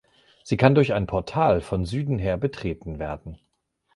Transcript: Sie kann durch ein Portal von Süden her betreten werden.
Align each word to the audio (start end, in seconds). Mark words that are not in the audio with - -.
Sie 0.43 0.57
kann 0.57 0.73
durch 0.73 0.93
ein 0.93 1.05
Portal 1.05 1.61
von 1.61 1.85
Süden 1.85 2.17
her 2.17 2.35
betreten 2.35 2.97
werden. 2.97 3.37